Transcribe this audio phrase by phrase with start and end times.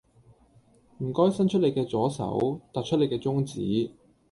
[0.97, 3.91] 唔該伸出你嘅左手，突出你嘅中指